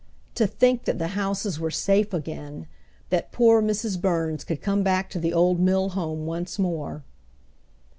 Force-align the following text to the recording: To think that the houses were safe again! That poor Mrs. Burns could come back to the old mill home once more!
To 0.33 0.47
think 0.47 0.85
that 0.85 0.97
the 0.97 1.09
houses 1.09 1.59
were 1.59 1.69
safe 1.69 2.11
again! 2.11 2.65
That 3.11 3.31
poor 3.31 3.61
Mrs. 3.61 4.01
Burns 4.01 4.43
could 4.43 4.59
come 4.59 4.81
back 4.81 5.11
to 5.11 5.19
the 5.19 5.31
old 5.31 5.59
mill 5.59 5.89
home 5.89 6.25
once 6.25 6.57
more! 6.57 7.03